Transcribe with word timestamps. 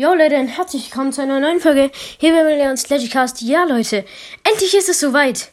Jo 0.00 0.14
Leute, 0.14 0.36
und 0.36 0.48
herzlich 0.48 0.86
willkommen 0.86 1.12
zu 1.12 1.20
einer 1.20 1.40
neuen 1.40 1.60
Folge 1.60 1.90
hier 1.92 2.32
bei 2.32 2.56
Leons 2.56 2.88
Legicast. 2.88 3.42
Ja 3.42 3.64
Leute, 3.64 4.06
endlich 4.44 4.74
ist 4.74 4.88
es 4.88 4.98
soweit. 4.98 5.50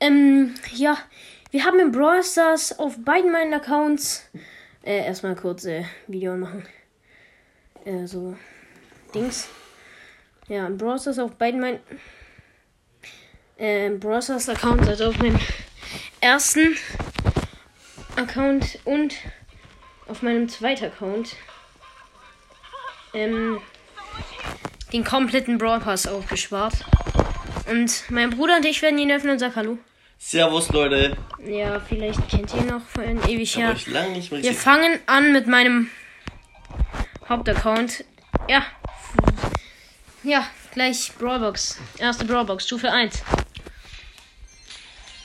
Ähm, 0.00 0.56
ja, 0.72 0.98
wir 1.52 1.64
haben 1.64 1.78
im 1.78 1.92
Brawl 1.92 2.24
Stars 2.24 2.76
auf 2.76 2.96
beiden 3.04 3.30
meinen 3.30 3.54
Accounts 3.54 4.28
äh, 4.82 5.06
erstmal 5.06 5.36
kurz 5.36 5.64
äh, 5.66 5.84
Video 6.08 6.36
machen. 6.36 6.66
Äh, 7.84 8.04
so 8.08 8.36
Dings. 9.14 9.46
Ja, 10.48 10.66
im 10.66 10.76
Brawl 10.76 10.98
Stars 10.98 11.20
auf 11.20 11.30
beiden 11.36 11.60
meinen 11.60 11.78
äh, 13.58 13.90
Brawl 13.90 14.22
Stars 14.22 14.48
Account, 14.48 14.88
also 14.88 15.06
auf 15.06 15.18
meinem 15.18 15.38
ersten 16.20 16.76
Account 18.16 18.76
und 18.86 19.14
auf 20.08 20.22
meinem 20.22 20.48
zweiten 20.48 20.86
Account 20.86 21.36
ähm, 23.12 23.60
den 24.94 25.04
kompletten 25.04 25.58
Brawl 25.58 25.80
Pass 25.80 26.06
aufgespart. 26.06 26.74
Und 27.68 28.04
mein 28.10 28.30
Bruder 28.30 28.56
und 28.56 28.64
ich 28.64 28.80
werden 28.80 28.98
ihn 28.98 29.10
öffnen 29.10 29.32
und 29.32 29.38
sagen 29.40 29.56
Hallo. 29.56 29.78
Servus, 30.18 30.70
Leute. 30.70 31.16
Ja, 31.44 31.80
vielleicht 31.80 32.28
kennt 32.28 32.54
ihr 32.54 32.60
ihn 32.60 32.68
noch 32.68 32.86
von 32.86 33.28
ewig 33.28 33.56
her. 33.56 33.74
nicht 33.74 34.30
mehr 34.30 34.42
Wir 34.42 34.54
fangen 34.54 35.00
an 35.06 35.32
mit 35.32 35.48
meinem 35.48 35.90
Hauptaccount. 37.28 38.04
Ja. 38.48 38.64
Ja, 40.22 40.46
gleich 40.72 41.12
Brawlbox. 41.18 41.78
Erste 41.98 42.24
Brawlbox, 42.24 42.64
Stufe 42.64 42.90
1. 42.90 43.22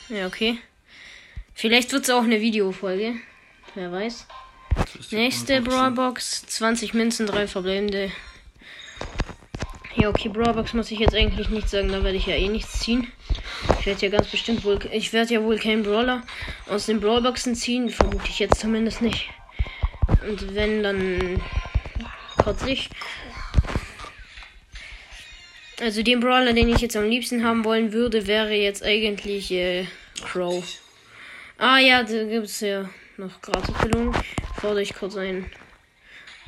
Ja, 0.10 0.26
okay. 0.26 0.58
Vielleicht 1.54 1.92
wird 1.92 2.06
es 2.06 2.10
auch 2.10 2.24
eine 2.24 2.42
Videofolge. 2.42 3.14
Wer 3.76 3.92
weiß. 3.92 4.26
Nächste 5.12 5.62
Brawlbox, 5.62 6.48
20 6.48 6.96
Münzen, 6.96 7.28
3 7.28 7.48
verbleibende. 7.48 8.12
Ja, 10.00 10.08
okay, 10.08 10.30
Brawlbox 10.30 10.74
muss 10.74 10.92
ich 10.92 11.00
jetzt 11.00 11.14
eigentlich 11.14 11.50
nicht 11.50 11.68
sagen, 11.68 11.90
da 11.90 12.02
werde 12.04 12.16
ich 12.16 12.26
ja 12.26 12.36
eh 12.36 12.48
nichts 12.48 12.80
ziehen. 12.80 13.12
Ich 13.80 13.86
werde 13.86 14.06
ja 14.06 14.10
ganz 14.10 14.28
bestimmt 14.28 14.64
wohl, 14.64 14.80
ich 14.94 15.12
werde 15.12 15.34
ja 15.34 15.44
wohl 15.44 15.60
keinen 15.60 15.84
Brawler 15.84 16.24
aus 16.70 16.86
den 16.86 17.02
Brawlboxen 17.02 17.54
ziehen, 17.54 17.90
vermute 17.90 18.30
ich 18.30 18.40
jetzt 18.40 18.62
zumindest 18.62 19.02
nicht. 19.02 19.30
Und 20.26 20.56
wenn, 20.56 20.84
dann 20.84 21.42
kotze 22.38 22.70
ich. 22.70 22.90
Also 25.82 26.02
den 26.02 26.22
Brawler, 26.22 26.54
den 26.54 26.70
ich 26.70 26.80
jetzt 26.80 26.96
am 26.96 27.10
liebsten 27.10 27.44
haben 27.44 27.66
wollen 27.66 27.92
würde, 27.92 28.26
wäre 28.26 28.54
jetzt 28.54 28.84
eigentlich 28.84 29.52
äh, 29.52 29.86
Crow. 30.24 30.64
Ah 31.58 31.80
ja, 31.80 32.04
da 32.04 32.24
gibt 32.24 32.46
es 32.46 32.62
ja 32.62 32.90
noch 33.18 33.42
gratis 33.42 33.76
Belohnung. 33.82 34.16
Fordere 34.62 34.82
ich 34.82 34.94
kurz 34.94 35.18
ein. 35.18 35.52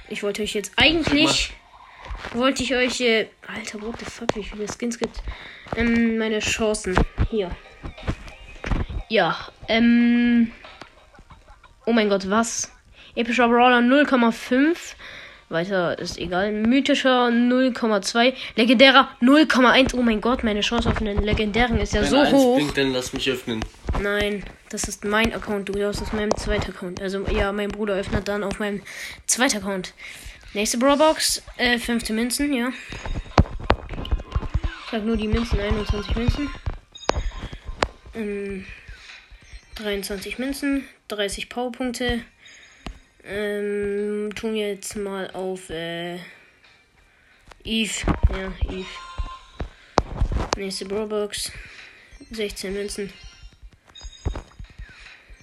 Ich 0.08 0.24
wollte 0.24 0.42
euch 0.42 0.54
jetzt 0.54 0.72
eigentlich. 0.78 1.52
Wollte 2.34 2.64
ich 2.64 2.74
euch. 2.74 3.02
Äh, 3.02 3.28
Alter, 3.48 3.82
what 3.82 4.00
the 4.00 4.06
fuck, 4.06 4.36
wie 4.36 4.44
viele 4.44 4.66
Skins 4.68 4.98
gibt. 4.98 5.22
Ähm, 5.76 6.18
meine 6.18 6.40
Chancen. 6.40 6.96
Hier. 7.30 7.52
Ja, 9.10 9.38
ähm. 9.68 10.52
Oh 11.86 11.92
mein 11.94 12.10
Gott, 12.10 12.30
was? 12.30 12.72
Epischer 13.16 13.48
Brawler 13.48 13.80
0,5. 13.80 14.96
Weiter 15.50 16.00
ist 16.00 16.18
egal. 16.18 16.54
Mythischer 16.54 17.28
0,2. 17.28 18.34
Legendärer 18.56 19.10
0,1. 19.22 19.94
Oh 19.96 20.02
mein 20.02 20.22
Gott, 20.22 20.46
meine 20.46 20.62
Chance 20.62 20.90
auf 20.90 21.02
einen 21.02 21.22
legendären 21.22 21.78
ist 21.80 21.94
ja 21.94 22.02
Wenn 22.02 22.10
so 22.10 22.26
hoch. 22.32 22.56
blinkt, 22.56 22.78
dann 22.78 22.94
lass 22.94 23.12
mich 23.12 23.30
öffnen. 23.30 23.60
Nein, 24.02 24.46
das 24.70 24.86
ist 24.86 25.04
mein 25.04 25.34
Account. 25.34 25.68
Du 25.68 25.74
darfst 25.74 26.02
aus 26.02 26.14
meinem 26.14 26.36
zweiten 26.38 26.72
Account. 26.72 27.02
Also 27.02 27.26
ja, 27.28 27.52
mein 27.52 27.68
Bruder 27.68 27.96
öffnet 27.96 28.30
dann 28.30 28.44
auf 28.44 28.60
meinem 28.60 28.82
zweiten 29.28 29.58
Account. 29.58 29.94
Nächste 30.54 30.78
Brawlbox, 30.78 31.42
äh, 31.56 31.80
15 31.80 32.14
Münzen, 32.14 32.54
ja. 32.54 32.74
Ich 34.84 34.92
sag 34.92 35.06
nur 35.06 35.16
die 35.16 35.30
Münzen, 35.30 35.58
21 35.58 36.14
Münzen. 36.14 36.50
Ähm, 38.14 38.66
23 39.76 40.40
Münzen, 40.40 40.86
30 41.08 41.48
Powerpunkte. 41.48 42.26
Ähm, 43.24 44.36
tun 44.36 44.56
wir 44.56 44.68
jetzt 44.72 44.98
mal 44.98 45.32
auf, 45.32 45.70
äh, 45.70 46.18
Eve. 47.64 47.94
Ja, 48.30 48.52
Eve. 48.70 48.86
Nächste 50.58 50.84
Brawlbox, 50.84 51.54
16 52.30 52.74
Münzen. 52.74 53.14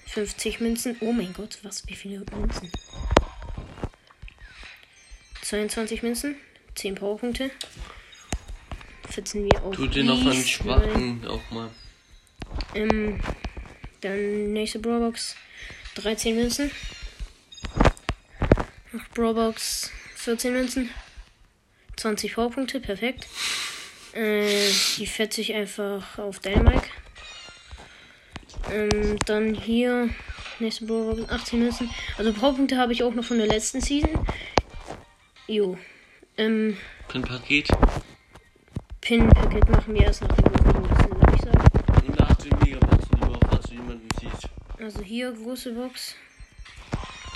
50 0.05 0.59
Münzen. 0.59 0.97
Oh 0.99 1.11
mein 1.11 1.33
Gott, 1.33 1.57
was? 1.63 1.87
Wie 1.87 1.95
viele 1.95 2.23
Münzen? 2.31 2.71
22 5.49 6.03
Münzen. 6.03 6.35
10 6.75 6.93
Powerpunkte. 6.93 7.49
14 9.09 9.45
wir 9.45 9.63
auf. 9.63 9.75
Tut 9.75 9.95
dir 9.95 10.03
noch 10.03 10.21
einen 10.21 10.45
schwachen 10.45 11.25
auch 11.25 11.41
mal. 11.49 11.71
Ähm, 12.75 13.19
dann 14.01 14.53
nächste 14.53 14.77
Brawlbox. 14.77 15.35
13 15.95 16.35
Münzen. 16.35 16.69
Noch 18.91 19.07
Brawlbox. 19.15 19.89
14 20.17 20.53
Münzen. 20.53 20.91
20 21.95 22.35
Powerpunkte. 22.35 22.79
Perfekt. 22.79 23.25
Äh, 24.13 24.69
die 24.97 25.07
fetze 25.07 25.41
ich 25.41 25.55
einfach 25.55 26.19
auf 26.19 26.37
Dynamite. 26.41 26.85
Ähm, 28.71 29.17
dann 29.25 29.55
hier. 29.55 30.09
Nächste 30.59 30.85
Brawlbox. 30.85 31.31
18 31.31 31.59
Münzen. 31.59 31.89
Also 32.19 32.33
Powerpunkte 32.33 32.77
habe 32.77 32.93
ich 32.93 33.01
auch 33.01 33.15
noch 33.15 33.25
von 33.25 33.39
der 33.39 33.47
letzten 33.47 33.81
Season. 33.81 34.11
Jo. 35.49 35.75
Ähm, 36.37 36.77
Ein 37.11 37.23
Paket. 37.23 37.69
Pin-Paket 39.01 39.67
machen 39.67 39.95
wir 39.95 40.03
erst 40.03 40.21
nach 40.21 40.35
den 40.35 40.43
Boxen, 40.43 41.09
würde 41.09 41.35
ich 41.35 41.41
sagen. 41.41 42.05
Und 42.05 42.19
nach 42.19 42.35
den 42.35 42.59
Megaboxen, 42.59 43.23
auch 43.23 43.39
falls 43.49 43.65
du 43.65 43.73
jemanden 43.73 44.07
siehst. 44.21 44.47
Also 44.77 45.01
hier 45.01 45.31
große 45.31 45.73
Box. 45.73 46.15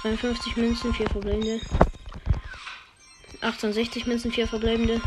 53 0.04 0.58
Münzen, 0.58 0.94
4 0.94 1.10
verbleibende. 1.10 1.60
68 3.42 4.06
Münzen, 4.06 4.32
4 4.32 4.48
verbleibende. 4.48 5.02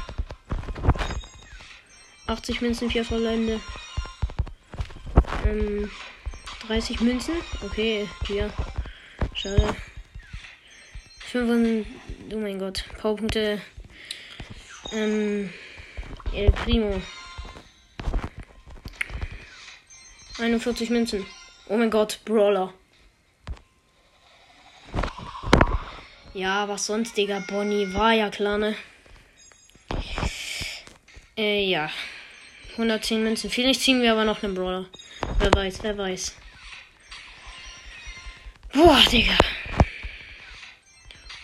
80 2.27 2.61
Münzen, 2.61 2.91
4 2.91 3.05
verbleibende. 3.05 3.61
Ähm, 5.47 5.89
30 6.67 7.01
Münzen. 7.03 7.35
Okay, 7.65 8.09
hier. 8.27 8.53
Schade. 9.33 9.77
5, 11.31 11.87
oh 12.33 12.37
mein 12.37 12.59
Gott. 12.59 12.85
Powerpunkte. 13.01 13.61
Ähm, 14.93 15.53
El 16.33 16.51
Primo. 16.53 17.01
41 20.39 20.91
Münzen. 20.91 21.27
Oh 21.69 21.77
mein 21.77 21.91
Gott, 21.91 22.21
Brawler. 22.25 22.73
Ja, 26.35 26.69
was 26.69 26.87
sonst, 26.87 27.17
Digga? 27.17 27.43
Bonnie 27.49 27.93
war 27.95 28.13
ja 28.13 28.29
klar, 28.29 28.59
ne? 28.59 28.75
Äh, 31.37 31.65
ja. 31.65 31.91
110 32.73 33.23
Münzen. 33.23 33.51
Vielleicht 33.51 33.81
ziehen 33.81 34.03
wir 34.03 34.13
aber 34.13 34.25
noch 34.25 34.43
einen 34.43 34.55
Brawler. 34.55 34.87
Wer 35.39 35.53
weiß, 35.55 35.83
wer 35.83 35.97
weiß. 35.97 36.37
Boah, 38.73 39.03
Digga. 39.11 39.39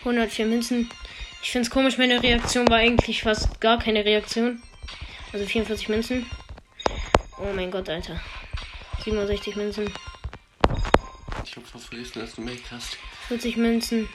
104 0.05 0.45
Münzen. 0.45 0.89
Ich 1.41 1.51
find's 1.51 1.69
komisch, 1.69 1.97
meine 1.97 2.21
Reaktion 2.21 2.67
war 2.69 2.77
eigentlich 2.77 3.21
fast 3.23 3.59
gar 3.59 3.79
keine 3.79 4.05
Reaktion. 4.05 4.61
Also 5.31 5.45
44 5.45 5.89
Münzen. 5.89 6.25
Oh 7.39 7.51
mein 7.53 7.71
Gott, 7.71 7.89
Alter. 7.89 8.19
67 9.03 9.55
Münzen. 9.55 9.91
Ich 11.45 11.55
hab 11.55 11.65
fast 11.67 11.85
vergessen, 11.87 12.19
dass 12.19 12.35
du 12.35 12.41
Make 12.41 12.61
hast. 12.71 12.97
40 13.27 13.57
Münzen. 13.57 14.07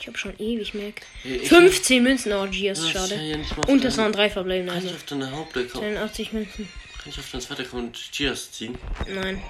Ich 0.00 0.06
habe 0.06 0.18
schon 0.18 0.38
ewig 0.38 0.74
Mac. 0.74 1.02
Ich- 1.24 1.48
15 1.48 2.02
Münzen, 2.02 2.32
oh, 2.32 2.44
ist 2.44 2.90
schade. 2.90 3.14
ja 3.16 3.36
Und 3.66 3.82
das 3.84 3.96
waren 3.98 4.12
drei 4.12 4.30
verbleibende, 4.30 4.72
Kann 4.72 4.82
ich 4.82 4.88
also 4.92 4.96
auf 4.96 5.04
deine 5.04 5.30
Hauptaccount, 5.30 5.84
83 5.84 6.32
Münzen. 6.32 6.68
kann 7.02 7.12
ich 7.12 7.18
auf 7.18 7.30
deinen 7.30 7.40
zweiten 7.40 7.62
Account 7.62 7.96
Cheers 8.12 8.52
ziehen? 8.52 8.78
Nein. 9.12 9.42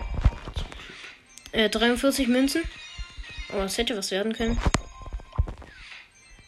Äh, 1.52 1.68
43 1.68 2.28
Münzen. 2.28 2.62
Oh, 3.52 3.58
das 3.58 3.76
hätte 3.78 3.96
was 3.96 4.10
werden 4.10 4.32
können. 4.32 4.58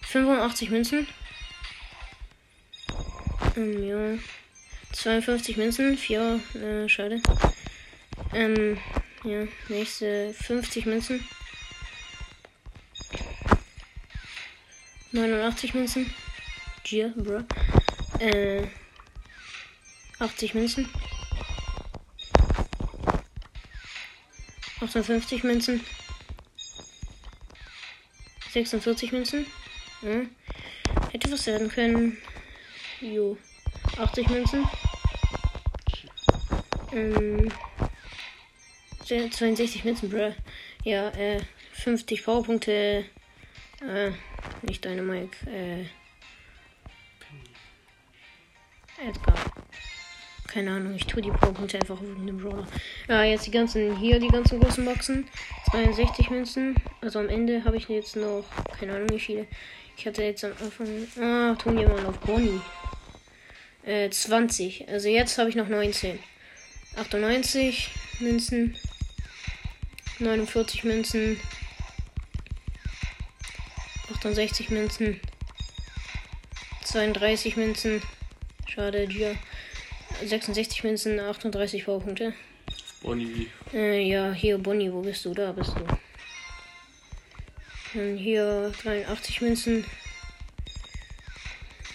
85 0.08 0.70
Münzen. 0.70 1.06
Ähm, 3.56 3.84
ja. 3.86 4.18
52 4.92 5.58
Münzen. 5.58 5.98
4, 5.98 6.40
äh, 6.54 6.88
schade. 6.88 7.20
Ähm, 8.32 8.78
ja. 9.24 9.46
Nächste 9.68 10.32
50 10.32 10.86
Münzen. 10.86 11.28
89 15.12 15.74
Münzen. 15.74 16.14
Gier, 16.84 17.12
bro. 17.14 17.42
Äh, 18.18 18.66
80 20.20 20.54
Münzen. 20.54 20.88
58 24.80 25.44
Münzen. 25.44 25.84
46 28.52 29.12
Münzen. 29.12 29.46
Ja. 30.02 30.22
Hätte 31.12 31.32
was 31.32 31.46
werden 31.46 31.68
können. 31.68 32.18
Jo. 33.00 33.36
80 33.98 34.28
Münzen. 34.28 34.68
Ähm. 36.92 37.50
62 39.04 39.84
Münzen, 39.84 40.10
bruh. 40.10 40.32
Ja, 40.84 41.08
äh, 41.10 41.40
50 41.72 42.24
Powerpunkte. 42.24 43.04
Äh, 43.80 44.10
nicht 44.62 44.84
deine 44.84 45.02
Mike. 45.02 45.36
Äh. 45.46 45.84
Edgar. 49.06 49.36
Keine 50.48 50.72
Ahnung, 50.72 50.94
ich 50.94 51.06
tue 51.06 51.22
die 51.22 51.30
Powerpunkte 51.30 51.78
einfach 51.78 52.00
wegen 52.00 52.26
dem 52.26 52.38
Brawler. 52.38 52.66
Ja, 53.08 53.22
jetzt 53.22 53.46
die 53.46 53.50
ganzen, 53.50 53.96
hier 53.96 54.18
die 54.18 54.28
ganzen 54.28 54.60
großen 54.60 54.84
Boxen. 54.84 55.28
62 55.70 56.30
Münzen. 56.30 56.74
Also 57.00 57.18
am 57.18 57.28
Ende 57.28 57.64
habe 57.64 57.76
ich 57.76 57.88
jetzt 57.88 58.16
noch, 58.16 58.44
keine 58.78 58.94
Ahnung 58.94 59.10
wie 59.10 59.20
viele. 59.20 59.46
Ich 59.98 60.06
hatte 60.06 60.22
jetzt 60.22 60.44
am 60.44 60.52
Anfang, 60.62 61.08
ah, 61.20 61.56
tun 61.56 61.76
jemand 61.76 62.06
auf 62.06 62.20
Bonnie. 62.20 62.60
Äh, 63.84 64.08
20. 64.08 64.88
Also 64.88 65.08
jetzt 65.08 65.36
habe 65.38 65.50
ich 65.50 65.56
noch 65.56 65.66
19. 65.66 66.20
98 66.94 67.90
Münzen. 68.20 68.76
49 70.20 70.84
Münzen. 70.84 71.40
68 74.14 74.70
Münzen. 74.70 75.20
32 76.84 77.56
Münzen. 77.56 78.00
Schade, 78.68 79.08
Gia. 79.08 79.34
66 80.24 80.84
Münzen, 80.84 81.18
38 81.18 81.84
Powerpunkte. 81.86 82.34
Bonnie. 83.02 83.48
Äh, 83.74 84.02
ja, 84.02 84.32
hier, 84.32 84.58
Bonnie, 84.58 84.92
wo 84.92 85.00
bist 85.00 85.24
du? 85.24 85.34
Da 85.34 85.50
bist 85.50 85.72
du. 85.76 86.07
Dann 87.98 88.16
hier 88.16 88.72
83 88.84 89.40
Münzen. 89.40 89.84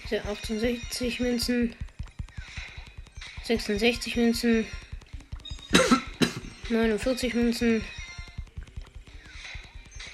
Hier 0.10 0.26
68 0.26 1.22
Münzen. 1.22 1.74
66 3.46 4.18
Münzen. 4.18 4.68
49 6.70 7.34
Münzen. 7.36 7.86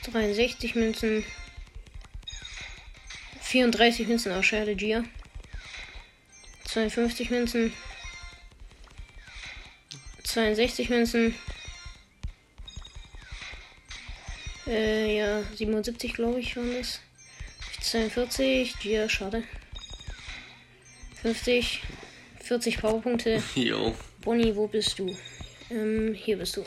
63 0.04 0.76
Münzen. 0.76 1.26
34 3.42 4.08
Münzen 4.08 4.32
aus 4.32 4.46
Schade 4.46 4.76
Gia. 4.76 5.04
52 6.66 7.32
Münzen. 7.32 7.74
62 10.24 10.90
Münzen. 10.92 11.34
Äh, 14.70 15.18
ja, 15.18 15.44
77 15.56 16.14
glaube 16.14 16.40
ich 16.40 16.56
waren 16.56 16.72
das. 16.78 17.00
42, 17.82 18.78
Gia, 18.80 19.10
schade. 19.10 19.44
50, 21.24 21.82
40 22.44 22.80
Powerpunkte. 22.80 23.42
Jo. 23.56 23.96
Bonnie, 24.22 24.56
wo 24.56 24.68
bist 24.68 25.00
du? 25.00 25.16
Ähm, 25.72 26.14
hier 26.14 26.38
bist 26.38 26.58
du. 26.58 26.66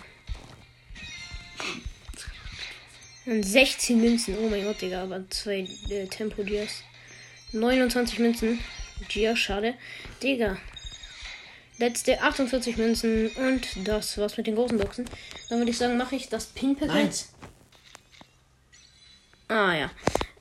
Und 3.27 3.45
16 3.45 4.01
Münzen. 4.01 4.37
Oh 4.39 4.49
mein 4.49 4.65
Gott, 4.65 4.83
Digga, 4.83 5.05
aber 5.05 5.23
zwei 5.31 5.67
äh, 5.89 6.07
Tempo 6.07 6.43
Dias. 6.43 6.83
29 7.53 8.19
Münzen. 8.19 8.59
Gia, 9.09 9.37
schade. 9.37 9.75
Digga. 10.21 10.59
Letzte 11.79 12.21
48 12.21 12.77
Münzen 12.79 13.29
und 13.29 13.87
das 13.87 14.19
war's 14.19 14.37
mit 14.37 14.47
den 14.49 14.57
großen 14.57 14.79
Boxen. 14.79 15.05
Dann 15.49 15.59
würde 15.59 15.71
ich 15.71 15.79
sagen, 15.79 15.97
mache 15.97 16.17
ich 16.17 16.29
das 16.29 16.53
jetzt. 16.57 17.33
Ah 19.53 19.75
ja. 19.75 19.91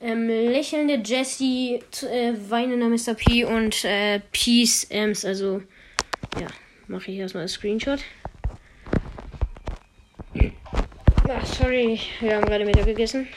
Ähm, 0.00 0.26
lächelnde 0.26 0.94
Jessie, 1.04 1.80
äh, 2.00 2.32
weinender 2.48 2.88
Mr. 2.88 3.12
P 3.12 3.44
und 3.44 3.84
äh, 3.84 4.20
Peace 4.32 4.84
Ems. 4.84 5.26
Also, 5.26 5.60
ja, 6.40 6.46
mache 6.88 7.10
ich 7.10 7.18
erstmal 7.18 7.42
einen 7.42 7.48
Screenshot. 7.48 8.00
Ach, 11.28 11.46
sorry, 11.46 12.00
wir 12.20 12.36
haben 12.36 12.46
gerade 12.46 12.64
Mittag 12.64 12.86
gegessen. 12.86 13.28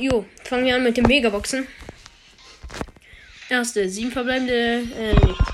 Jo, 0.00 0.24
fangen 0.42 0.66
wir 0.66 0.74
an 0.74 0.82
mit 0.82 0.96
den 0.96 1.06
Megaboxen. 1.06 1.68
Erste, 3.48 3.88
sieben 3.88 4.10
verbleibende, 4.10 4.82
äh, 4.98 5.14
nichts. 5.26 5.52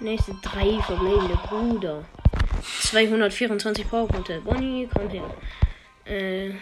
Nächste, 0.00 0.34
drei 0.42 0.82
verbleibende, 0.82 1.38
Bruder. 1.48 2.04
224 2.62 3.88
Powerpunkte. 3.88 4.40
Bonnie, 4.40 4.88
komm 4.92 5.08
her. 5.08 5.30
Äh. 6.04 6.52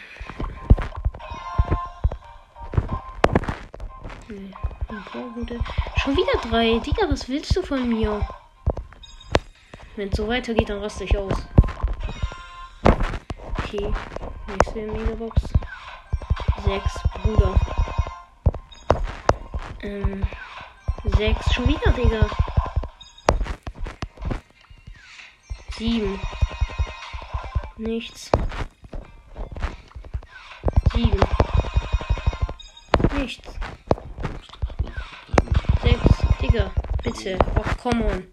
Schon 5.96 6.16
wieder 6.16 6.48
drei. 6.48 6.78
Digga, 6.78 7.08
was 7.08 7.28
willst 7.28 7.56
du 7.56 7.62
von 7.62 7.88
mir? 7.88 8.26
Wenn 9.96 10.08
es 10.08 10.16
so 10.16 10.28
weitergeht, 10.28 10.68
dann 10.68 10.80
raste 10.80 11.04
ich 11.04 11.16
aus. 11.16 11.34
Okay. 13.58 13.92
Nächste 14.46 14.80
Megabox. 14.80 15.42
Sechs, 16.64 16.94
Bruder. 17.22 17.54
Ähm. 19.82 20.26
Sechs. 21.16 21.54
Schon 21.54 21.66
wieder, 21.68 21.92
Digga. 21.92 22.28
Sieben. 25.78 26.19
Nichts. 27.76 28.32
Sieben. 30.92 31.20
Nichts. 33.14 33.48
Sechs. 35.80 36.00
Digga, 36.42 36.72
bitte. 37.04 37.38
Och, 37.54 37.78
come 37.78 38.04
on. 38.06 38.26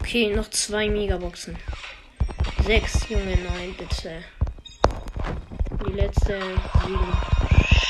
Okay, 0.00 0.34
noch 0.34 0.48
zwei 0.48 0.88
Megaboxen. 0.88 1.58
Sechs, 2.62 3.10
Junge, 3.10 3.36
nein, 3.36 3.74
bitte. 3.76 4.24
Die 5.86 5.92
letzte. 5.92 6.40
Sieben. 6.86 7.12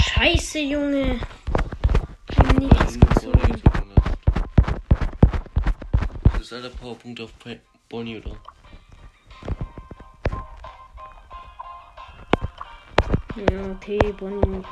Scheiße, 0.02 0.58
Junge. 0.58 1.20
Nichts 2.58 2.98
gezogen. 2.98 3.62
Das 6.24 6.40
ist 6.40 6.52
alle 6.52 6.70
Powerpunkte 6.70 7.22
auf 7.22 7.30
Bonnie, 7.88 8.18
oder? 8.18 8.36
Okay, 13.52 13.98
Bonnie. 14.18 14.62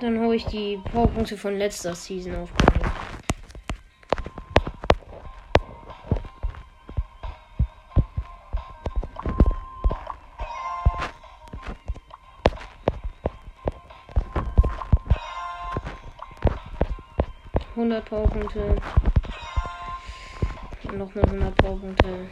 Dann 0.00 0.20
hau 0.20 0.32
ich 0.32 0.46
die 0.46 0.78
Powerpunkte 0.92 1.36
von 1.36 1.58
letzter 1.58 1.94
Season 1.94 2.34
auf. 2.36 2.50
Powerpunkte. 18.10 18.76
Und 20.82 20.98
nochmal 20.98 21.24
100 21.26 21.56
Powerpunkte. 21.58 22.26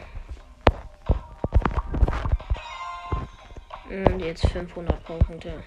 Und 3.89 4.19
jetzt 4.19 4.45
500 4.47 5.01
Powerpunkte. 5.05 5.63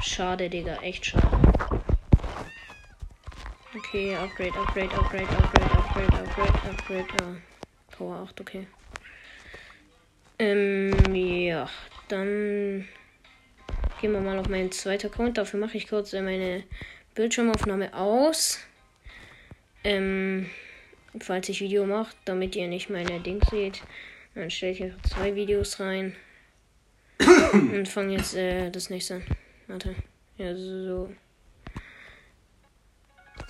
Schade, 0.00 0.48
Digga, 0.48 0.76
echt 0.76 1.04
schade. 1.04 1.28
Okay, 3.76 4.16
Upgrade, 4.16 4.58
Upgrade, 4.58 4.90
Upgrade, 4.96 5.28
Upgrade, 5.28 5.74
Upgrade, 5.76 6.14
Upgrade, 6.14 6.70
Upgrade. 6.70 7.06
Ah, 7.22 7.36
Power 7.94 8.22
8, 8.22 8.40
okay. 8.40 8.66
Ähm, 10.38 11.14
ja, 11.14 11.68
dann 12.08 12.88
gehen 14.04 14.12
wir 14.12 14.20
mal 14.20 14.38
auf 14.38 14.50
meinen 14.50 14.70
zweiten 14.70 15.06
Account. 15.06 15.38
Dafür 15.38 15.58
mache 15.58 15.78
ich 15.78 15.88
kurz 15.88 16.12
äh, 16.12 16.20
meine 16.20 16.62
Bildschirmaufnahme 17.14 17.94
aus. 17.94 18.58
Ähm, 19.82 20.50
falls 21.18 21.48
ich 21.48 21.62
Video 21.62 21.86
mache, 21.86 22.14
damit 22.26 22.54
ihr 22.54 22.68
nicht 22.68 22.90
meine 22.90 23.18
Dings 23.20 23.48
seht, 23.48 23.80
dann 24.34 24.50
stelle 24.50 24.72
ich 24.72 24.82
einfach 24.82 25.00
zwei 25.04 25.34
Videos 25.34 25.80
rein. 25.80 26.14
Und 27.54 27.88
fange 27.88 28.18
jetzt 28.18 28.34
äh, 28.36 28.68
das 28.68 28.90
nächste 28.90 29.14
an. 29.14 29.24
Warte. 29.68 29.94
Ja, 30.36 30.54
so. 30.54 31.10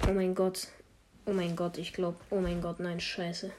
Oh 0.08 0.12
mein 0.12 0.36
Gott. 0.36 0.68
Oh 1.26 1.32
mein 1.32 1.56
Gott, 1.56 1.78
ich 1.78 1.92
glaube. 1.92 2.18
Oh 2.30 2.38
mein 2.38 2.62
Gott, 2.62 2.78
nein, 2.78 3.00
scheiße. 3.00 3.50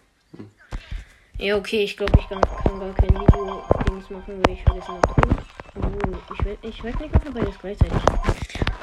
Ja, 1.40 1.58
okay, 1.58 1.84
ich 1.84 1.98
glaube, 1.98 2.18
ich 2.18 2.30
kann, 2.30 2.40
kann 2.40 2.80
gar 2.80 2.96
kein 2.96 3.10
Video-Dings 3.10 4.10
machen, 4.12 4.42
weil 4.46 4.54
ich 4.54 4.64
vergessen 4.64 4.94
habe. 4.94 5.45
Obwohl, 5.76 6.20
ich 6.34 6.46
will, 6.46 6.58
ich 6.62 6.84
weiß 6.84 7.00
nicht, 7.00 7.16
ob 7.16 7.34
beides 7.34 7.60
gleichzeitig. 7.60 8.02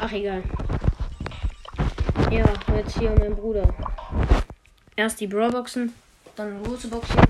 Ach, 0.00 0.12
egal. 0.12 0.42
Ja, 2.30 2.44
jetzt 2.76 2.98
hier 2.98 3.10
mein 3.18 3.34
Bruder. 3.34 3.74
Erst 4.96 5.20
die 5.20 5.26
Brawlboxen, 5.26 5.92
dann 6.36 6.62
große 6.62 6.88
Boxen. 6.88 7.20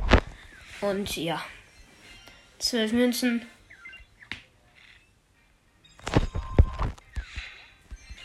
Und 0.81 1.17
ja. 1.17 1.43
Zwölf 2.59 2.93
Münzen. 2.93 3.47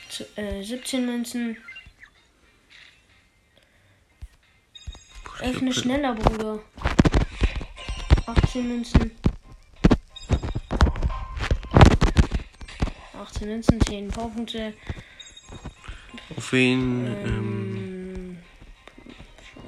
Z 0.09 0.37
äh, 0.37 0.63
17 0.63 1.05
Münzen. 1.05 1.57
Öffne 5.39 5.71
schneller, 5.71 6.15
Bruder. 6.15 6.59
18 8.25 8.67
Münzen. 8.67 9.11
18 13.37 13.49
Münzen, 13.49 13.79
10 13.81 14.07
Powerpunkte. 14.07 14.73
Auf 16.35 16.51
wen? 16.53 17.05
Ähm, 17.05 18.37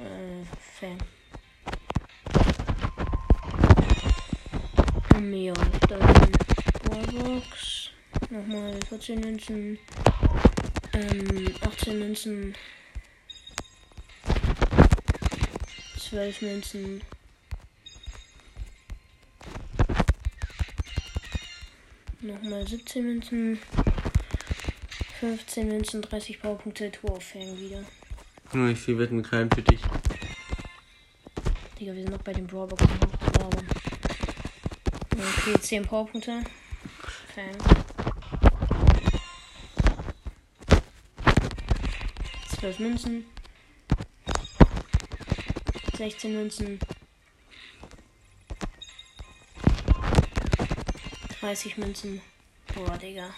äh, 0.02 0.44
Fan. 0.80 0.98
Ja, 5.32 5.52
dann 5.88 6.00
Wallbox. 6.90 7.90
Nochmal 8.30 8.74
14 8.88 9.20
Münzen. 9.20 9.78
Ähm, 10.92 11.54
18 11.64 11.98
Münzen. 11.98 12.54
12 15.96 16.42
Münzen. 16.42 17.02
Nochmal 22.22 22.68
17 22.68 23.02
Münzen. 23.02 23.58
15 25.20 25.68
Münzen, 25.68 26.02
30 26.02 26.42
Powerpunkte, 26.42 26.92
Tor 26.92 27.12
auf 27.12 27.24
Fan 27.24 27.58
wieder. 27.58 27.82
nur 28.52 28.68
ich 28.68 28.86
will 28.86 28.98
wetten 28.98 29.22
keinen 29.22 29.50
für 29.50 29.62
dich. 29.62 29.80
Digga, 31.78 31.94
wir 31.94 32.02
sind 32.02 32.10
noch 32.10 32.20
bei 32.22 32.34
den 32.34 32.46
Brawlboxen 32.46 32.90
hochzulabern. 32.90 33.66
Okay, 35.12 35.60
10 35.60 35.86
Powerpunkte. 35.86 36.44
Fan. 37.34 37.56
Zwölf 42.58 42.78
Münzen. 42.80 43.24
16 45.96 46.34
Münzen. 46.34 46.78
30 51.40 51.78
Münzen. 51.78 52.20
Boah, 52.74 52.98
Digga. 52.98 53.30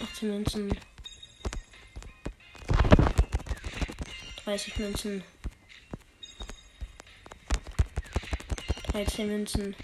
18 0.00 0.30
Münzen. 0.30 0.78
30 4.44 4.78
Münzen. 4.78 5.24
13 8.92 9.26
Münzen. 9.26 9.76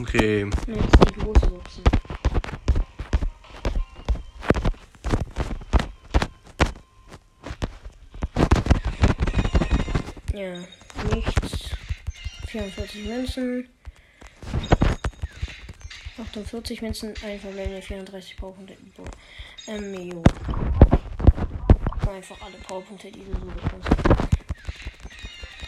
Okay. 0.00 0.48
Jetzt 0.68 0.96
die 1.08 1.20
große 1.20 1.46
Boxen. 1.48 2.01
Ja, 10.32 10.54
nichts. 11.12 11.76
44 12.46 13.04
Münzen. 13.04 13.68
48 16.18 16.80
Münzen, 16.80 17.14
ein 17.22 17.38
verbleibende 17.38 17.82
34 17.82 18.36
Powerpunkte. 18.36 18.76
Ähm, 19.66 19.94
jo. 19.94 20.22
Einfach 22.08 22.40
alle 22.40 22.56
Powerpunkte, 22.66 23.10
die 23.10 23.24
du 23.24 23.32
so 23.32 23.46
bekommst. 23.46 23.88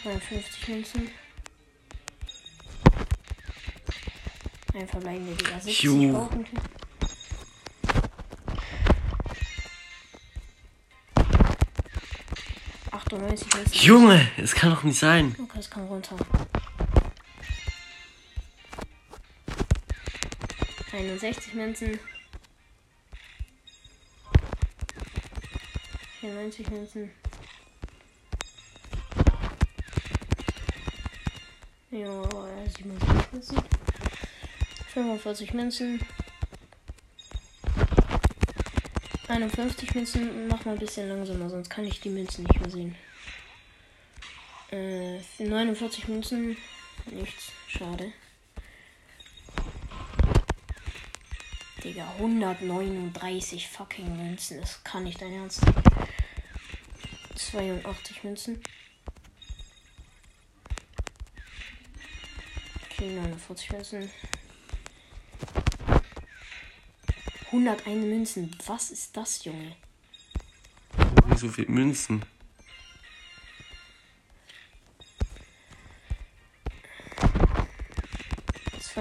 53 0.03 0.67
Münzen. 0.67 1.09
Ein 4.73 4.87
verbleibende 4.87 5.35
Digga. 5.35 5.59
70 5.59 5.83
Ju. 5.83 6.11
Powerpunkte. 6.11 6.74
Achtundneunzig 13.15 13.53
Münzen. 13.53 13.81
Junge, 13.81 14.27
es 14.37 14.53
kann 14.53 14.71
doch 14.71 14.83
nicht 14.83 14.99
sein. 14.99 15.35
Okay, 15.39 15.59
es 15.59 15.69
kann 15.69 15.87
runter. 15.87 16.17
61 20.91 21.53
Münzen. 21.53 21.99
94 26.21 26.69
Münzen. 26.69 27.11
Ja, 31.91 32.23
77 32.77 33.31
Münzen. 33.31 33.57
45 34.93 35.53
Münzen. 35.53 35.99
51 39.27 39.95
Münzen. 39.95 40.47
Mach 40.47 40.65
mal 40.65 40.73
ein 40.73 40.79
bisschen 40.79 41.09
langsamer, 41.09 41.49
sonst 41.49 41.69
kann 41.69 41.85
ich 41.85 42.01
die 42.01 42.09
Münzen 42.09 42.43
nicht 42.43 42.59
mehr 42.59 42.69
sehen. 42.69 42.95
Äh, 44.75 45.21
für 45.21 45.43
49 45.43 46.09
Münzen. 46.09 46.57
Nichts. 47.05 47.51
Schade. 47.67 48.11
Digga, 51.81 52.11
139 52.17 53.69
fucking 53.69 54.17
Münzen. 54.17 54.59
Das 54.59 54.83
kann 54.83 55.05
nicht 55.05 55.21
dein 55.21 55.31
Ernst 55.31 55.61
sein. 55.61 55.73
82 57.35 58.23
Münzen. 58.25 58.61
Okay, 62.91 63.15
49 63.15 63.71
Münzen. 63.71 64.09
101 67.45 68.05
Münzen. 68.05 68.57
Was 68.65 68.91
ist 68.91 69.15
das, 69.15 69.45
Junge? 69.45 69.77
So 71.37 71.47
viel 71.47 71.69
Münzen. 71.69 72.25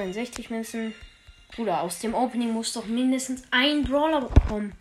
Das 0.04 0.14
62 0.14 0.50
Münzen. 0.50 0.94
Bruder, 1.54 1.80
aus 1.80 2.00
dem 2.00 2.14
Opening 2.14 2.52
muss 2.52 2.72
doch 2.72 2.84
mindestens 2.86 3.42
ein 3.50 3.84
Brawler 3.84 4.28
kommen. 4.48 4.72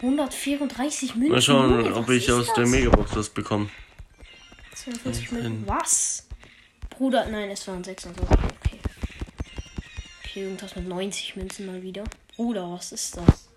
134 0.00 1.16
Münzen. 1.16 1.32
Mal 1.32 1.42
schauen, 1.42 1.70
Junge, 1.84 1.94
ob 1.96 2.08
ich 2.08 2.30
aus 2.32 2.46
der 2.54 2.64
das? 2.64 2.70
Megabox 2.70 3.16
was 3.16 3.28
bekomme. 3.28 3.68
42 4.74 5.32
Nein. 5.32 5.42
Münzen. 5.42 5.68
Was? 5.68 6.26
Bruder, 6.88 7.26
nein, 7.26 7.50
es 7.50 7.66
waren 7.68 7.84
26. 7.84 8.22
Okay. 8.22 8.78
Okay, 10.24 10.42
irgendwas 10.44 10.76
mit 10.76 10.88
90 10.88 11.36
Münzen 11.36 11.66
mal 11.66 11.82
wieder. 11.82 12.04
Bruder, 12.36 12.70
was 12.72 12.92
ist 12.92 13.16
das? 13.16 13.48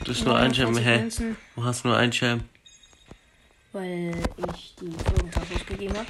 Das 0.00 0.08
ist 0.18 0.24
nur 0.24 0.36
ein. 0.36 0.50
49 0.50 0.84
Hä? 1.20 1.34
Du 1.54 1.64
hast 1.64 1.84
nur 1.84 1.96
ein 1.96 2.10
Gem. 2.10 2.42
weil 3.72 4.14
ich 4.54 4.74
die 4.80 4.86
irgendwas 4.86 5.44
ausgegeben 5.54 5.96
habe. 5.96 6.06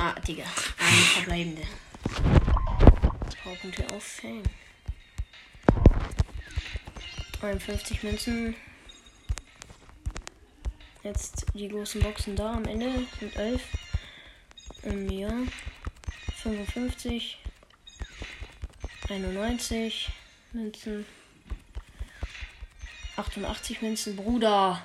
Ah, 0.00 0.14
Digga. 0.20 0.44
Eine 0.78 1.02
verbleibende. 1.02 1.62
Powerpunkte 3.42 3.84
auf 3.92 4.04
Fang. 4.04 4.44
53 7.40 8.04
Münzen. 8.04 8.54
Jetzt 11.02 11.46
die 11.54 11.68
großen 11.68 12.00
Boxen 12.00 12.36
da 12.36 12.52
am 12.52 12.64
Ende 12.66 13.06
sind 13.18 13.34
11. 13.34 13.60
Ähm, 14.84 15.10
ja. 15.10 15.32
55. 16.42 17.38
91 19.08 20.10
Münzen. 20.52 21.06
88 23.16 23.82
Münzen, 23.82 24.14
Bruder. 24.14 24.80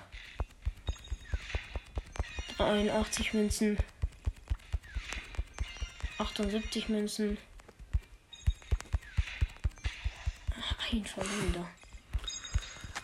83 2.58 3.34
Münzen. 3.36 3.77
78 6.34 6.90
Münzen. 6.90 7.38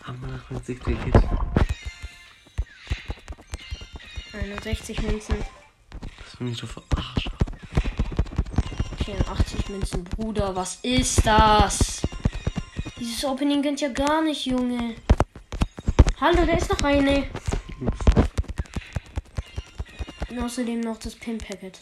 Ein 0.04 0.20
wir 0.20 0.28
noch 0.50 0.64
70 0.64 0.98
Hit? 1.04 1.14
61 4.32 5.02
Münzen. 5.02 5.36
Das 6.24 6.40
will 6.40 6.48
mich 6.48 6.60
doch 6.60 6.68
verarschen. 6.68 7.32
84 9.04 9.68
Münzen, 9.68 10.02
Bruder. 10.02 10.56
Was 10.56 10.80
ist 10.82 11.24
das? 11.24 12.02
Dieses 12.98 13.24
Opening 13.24 13.62
gönnt 13.62 13.80
ja 13.80 13.90
gar 13.90 14.22
nicht, 14.22 14.44
Junge. 14.46 14.96
Hallo, 16.20 16.44
da 16.44 16.56
ist 16.56 16.68
noch 16.68 16.82
eine. 16.82 17.30
Und 20.28 20.38
außerdem 20.40 20.80
noch 20.80 20.98
das 20.98 21.14
Pin-Packet. 21.14 21.78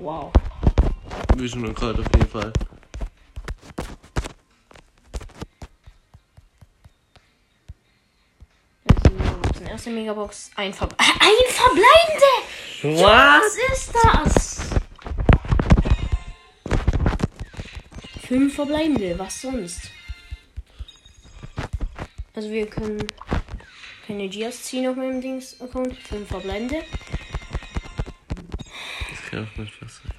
Wow. 0.00 0.32
Vision 1.36 1.66
und 1.66 1.74
Gold 1.74 1.98
auf 1.98 2.06
jeden 2.14 2.28
Fall. 2.28 2.52
Erste 9.68 9.90
Megabox. 9.90 10.50
Ein, 10.56 10.72
Ver 10.72 10.88
ein 10.98 11.48
Verbleibende! 11.48 13.02
Was 13.02 13.56
ist 13.72 13.92
das? 14.02 14.70
Fünf 18.26 18.54
Verbleibende. 18.54 19.18
Was 19.18 19.40
sonst? 19.40 19.90
Also 22.34 22.50
wir 22.50 22.66
können 22.66 23.04
keine 24.06 24.28
Gias 24.28 24.62
ziehen 24.62 24.88
auf 24.88 24.96
meinem 24.96 25.20
Dings-Account. 25.20 25.96
Fünf 25.96 26.28
Verbleibende. 26.28 26.84
Kann 29.28 29.46
auch 29.46 29.58
nicht 29.58 29.74
was 29.82 29.96
sein. 29.98 30.12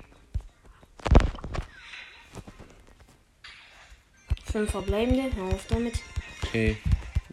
Fünf 4.51 4.70
Verbleibende. 4.70 5.36
Hör 5.36 5.46
auf 5.46 5.66
damit. 5.68 5.96
Okay. 6.44 6.78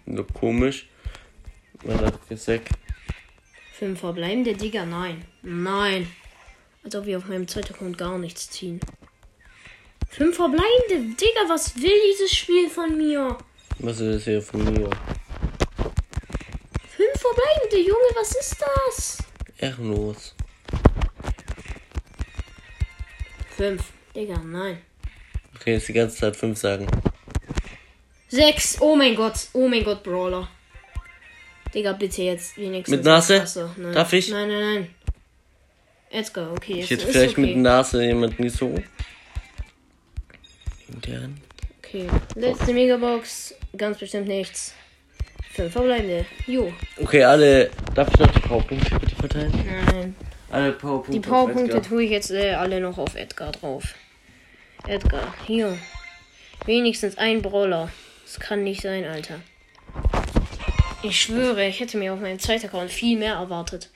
Nur 0.06 0.26
komisch. 0.28 0.88
Man 1.84 2.00
hat 2.00 2.28
gesagt. 2.28 2.68
Fünf 3.74 4.00
verbleibende, 4.00 4.54
Digga, 4.54 4.86
nein. 4.86 5.26
Nein. 5.42 6.10
Als 6.82 6.94
ob 6.94 7.04
wir 7.04 7.18
auf 7.18 7.26
meinem 7.26 7.46
Zeitaccount 7.46 7.98
gar 7.98 8.16
nichts 8.16 8.48
ziehen. 8.48 8.80
Fünf 10.08 10.36
verbleibende, 10.36 11.14
Digga, 11.14 11.46
was 11.48 11.76
will 11.76 12.00
dieses 12.10 12.34
Spiel 12.34 12.70
von 12.70 12.96
mir? 12.96 13.36
Was 13.80 14.00
ist 14.00 14.14
das 14.14 14.24
hier 14.24 14.40
von 14.40 14.64
mir? 14.64 14.88
Fünf 16.88 17.20
verbleibende, 17.20 17.80
Junge, 17.86 18.14
was 18.14 18.34
ist 18.34 18.56
das? 18.62 19.18
Ehrenlos. 19.58 20.34
Fünf, 23.56 23.84
Digga, 24.14 24.38
nein. 24.44 24.78
Okay, 25.54 25.72
jetzt 25.74 25.88
die 25.88 25.94
ganze 25.94 26.16
Zeit 26.16 26.36
fünf 26.36 26.58
sagen. 26.58 26.86
Sechs, 28.28 28.80
oh 28.82 28.94
mein 28.94 29.14
Gott, 29.14 29.48
oh 29.54 29.66
mein 29.66 29.82
Gott, 29.82 30.02
Brawler. 30.02 30.46
Digga, 31.72 31.92
bitte 31.92 32.22
jetzt 32.22 32.58
wenigstens. 32.58 32.96
Mit 32.96 33.04
Nase? 33.04 33.40
Achso, 33.40 33.70
nein. 33.78 33.92
Darf 33.94 34.12
ich? 34.12 34.28
Nein, 34.30 34.48
nein, 34.48 34.74
nein. 34.74 34.94
Edgar, 36.10 36.52
okay. 36.52 36.80
Ich 36.80 36.90
hätte 36.90 37.06
vielleicht 37.06 37.32
okay. 37.32 37.46
mit 37.46 37.56
Nase 37.56 38.04
jemanden 38.04 38.48
so. 38.50 38.74
Intern. 40.88 41.40
Okay, 41.78 42.08
letzte 42.34 42.74
Megabox, 42.74 43.54
ganz 43.76 43.98
bestimmt 43.98 44.28
nichts. 44.28 44.74
Fünf 45.52 45.72
verbleibende, 45.72 46.26
jo. 46.46 46.70
Okay, 47.00 47.24
alle. 47.24 47.70
Darf 47.94 48.08
ich 48.12 48.18
noch 48.18 48.32
die 48.32 48.40
Powerpunkte 48.40 48.98
bitte 48.98 49.16
verteilen? 49.16 49.52
Nein. 49.64 50.14
Alle 50.50 50.72
Powerpunkte. 50.72 51.12
Die 51.12 51.20
Powerpunkte 51.20 51.82
tue 51.82 52.04
ich 52.04 52.10
jetzt 52.10 52.30
äh, 52.30 52.54
alle 52.54 52.80
noch 52.80 52.98
auf 52.98 53.14
Edgar 53.14 53.52
drauf. 53.52 53.94
Edgar, 54.86 55.34
hier. 55.46 55.76
Wenigstens 56.64 57.18
ein 57.18 57.42
Brawler. 57.42 57.90
Das 58.24 58.40
kann 58.40 58.64
nicht 58.64 58.82
sein, 58.82 59.04
Alter. 59.04 59.40
Ich 61.02 61.20
schwöre, 61.20 61.66
ich 61.66 61.80
hätte 61.80 61.98
mir 61.98 62.12
auf 62.12 62.20
meinem 62.20 62.38
zweiten 62.38 62.66
Account 62.66 62.90
viel 62.90 63.18
mehr 63.18 63.34
erwartet. 63.34 63.90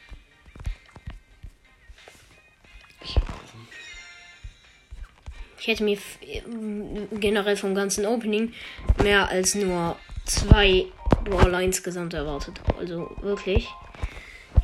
Ich 5.58 5.66
hätte 5.66 5.84
mir 5.84 5.98
äh, 6.22 6.40
generell 7.18 7.56
vom 7.56 7.74
ganzen 7.74 8.06
Opening 8.06 8.54
mehr 9.02 9.28
als 9.28 9.54
nur 9.54 9.96
zwei 10.24 10.86
Brawler 11.24 11.60
insgesamt 11.60 12.14
erwartet. 12.14 12.60
Also 12.78 13.14
wirklich. 13.20 13.68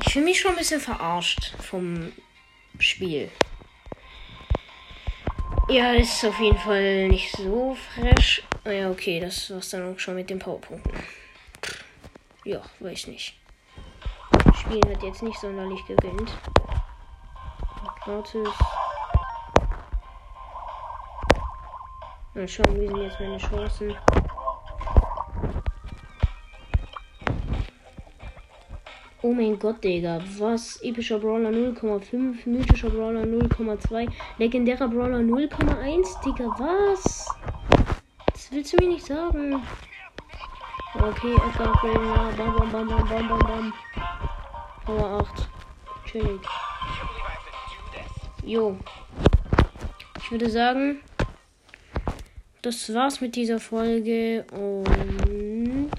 Ich 0.05 0.13
fühle 0.13 0.25
mich 0.25 0.39
schon 0.39 0.51
ein 0.51 0.57
bisschen 0.57 0.79
verarscht 0.79 1.53
vom 1.61 2.11
Spiel. 2.79 3.31
Ja, 5.69 5.93
ist 5.93 6.23
auf 6.23 6.39
jeden 6.39 6.57
Fall 6.57 7.09
nicht 7.09 7.35
so 7.35 7.75
fresh. 7.93 8.41
Ah 8.63 8.71
Ja, 8.71 8.89
okay, 8.89 9.19
das 9.19 9.49
war's 9.49 9.69
dann 9.69 9.93
auch 9.93 9.99
schon 9.99 10.15
mit 10.15 10.29
den 10.29 10.39
Powerpunkten. 10.39 10.93
Ja, 12.45 12.61
weiß 12.79 13.07
nicht. 13.07 13.33
Das 14.31 14.57
Spiel 14.59 14.81
hat 14.89 15.03
jetzt 15.03 15.23
nicht 15.23 15.39
sonderlich 15.39 15.85
gegönnt. 15.85 16.31
Gratis. 18.03 18.49
Mal 22.33 22.47
schauen, 22.47 22.79
wie 22.79 22.87
sind 22.87 23.01
jetzt 23.01 23.19
meine 23.19 23.37
Chancen. 23.37 23.97
Oh 29.23 29.33
mein 29.33 29.57
Gott, 29.57 29.83
Digga. 29.83 30.19
Was? 30.37 30.79
Epischer 30.83 31.17
Brawler 31.17 31.49
0,5, 31.49 32.47
mythischer 32.47 32.91
Brawler 32.91 33.23
0,2, 33.23 34.07
legendärer 34.37 34.87
Brawler 34.87 35.17
0,1, 35.17 36.23
Digga. 36.23 36.45
Was? 36.59 37.27
Das 38.31 38.51
willst 38.51 38.73
du 38.73 38.77
mir 38.77 38.93
nicht 38.93 39.05
sagen. 39.07 39.55
Okay, 40.93 41.33
Edgar 41.33 41.73
Upgrade, 41.73 42.05
ja. 42.05 42.31
Bam, 42.37 42.55
bam, 42.55 42.71
bam, 42.71 42.87
bam, 42.87 43.07
bam, 43.07 43.27
bam, 43.27 43.39
bam. 43.39 43.73
Power 44.85 45.21
8. 45.21 45.49
Chillig. 46.05 46.41
Jo. 48.43 48.77
Ich 50.19 50.31
würde 50.31 50.49
sagen, 50.49 50.99
das 52.61 52.93
war's 52.93 53.19
mit 53.19 53.35
dieser 53.35 53.59
Folge 53.59 54.45
und. 54.51 55.91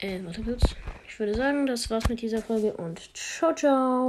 Äh, 0.00 0.20
warte 0.22 0.42
kurz. 0.42 0.76
Ich 1.20 1.26
würde 1.26 1.36
sagen, 1.36 1.66
das 1.66 1.90
war's 1.90 2.08
mit 2.08 2.22
dieser 2.22 2.40
Folge 2.40 2.72
und 2.72 2.98
ciao, 3.14 3.54
ciao. 3.54 4.08